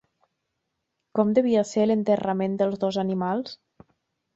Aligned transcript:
Com 1.19 1.35
devia 1.39 1.65
ser 1.75 1.85
l'enterrament 1.87 2.59
dels 2.65 2.85
dos 2.87 3.03
animals? 3.09 3.59